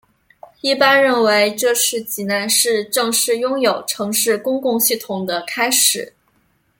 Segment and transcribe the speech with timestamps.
[0.61, 6.13] 一般认为这是济南市正式拥有城市公交系统的开始。